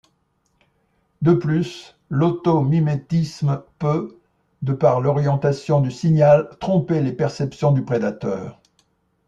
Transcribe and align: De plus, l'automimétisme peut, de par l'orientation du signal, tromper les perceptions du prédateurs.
De 1.21 1.33
plus, 1.35 1.95
l'automimétisme 2.09 3.61
peut, 3.77 4.19
de 4.63 4.73
par 4.73 4.99
l'orientation 4.99 5.79
du 5.79 5.91
signal, 5.91 6.49
tromper 6.59 7.01
les 7.01 7.13
perceptions 7.13 7.69
du 7.71 7.83
prédateurs. 7.85 8.59